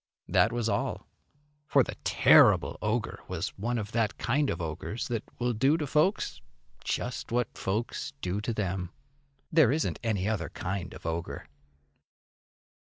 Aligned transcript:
That 0.27 0.51
was 0.51 0.67
all. 0.67 1.05
For 1.67 1.83
the 1.83 1.93
terrible 2.03 2.79
ogre 2.81 3.19
was 3.27 3.49
one 3.49 3.77
of 3.77 3.91
that 3.91 4.17
kind 4.17 4.49
of 4.49 4.59
ogres 4.59 5.07
that 5.09 5.23
will 5.37 5.53
do 5.53 5.77
to 5.77 5.85
folks 5.85 6.41
just 6.83 7.31
what 7.31 7.55
folks 7.55 8.11
do 8.19 8.41
to 8.41 8.51
them. 8.51 8.89
There 9.51 9.71
isn't 9.71 9.99
any 10.01 10.27
other 10.27 10.49
kind 10.49 10.95
of 10.95 11.05
ogre. 11.05 11.45